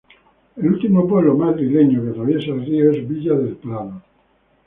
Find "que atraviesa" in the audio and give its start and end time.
2.01-2.53